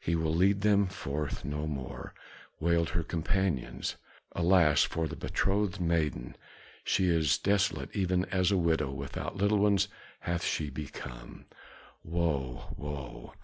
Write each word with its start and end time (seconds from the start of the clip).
"He 0.00 0.14
will 0.16 0.34
lead 0.34 0.62
them 0.62 0.86
forth 0.86 1.44
no 1.44 1.66
more!" 1.66 2.14
wailed 2.58 2.88
her 2.96 3.02
companions. 3.02 3.96
"Alas 4.32 4.82
for 4.82 5.06
the 5.06 5.14
betrothed 5.14 5.78
maiden! 5.78 6.36
She 6.84 7.08
is 7.08 7.36
desolate, 7.36 7.94
even 7.94 8.24
as 8.32 8.50
a 8.50 8.56
widow 8.56 8.90
without 8.90 9.36
little 9.36 9.58
ones 9.58 9.88
hath 10.20 10.42
she 10.42 10.70
become!" 10.70 11.44
"Woe! 12.02 12.70
Woe!" 12.78 13.34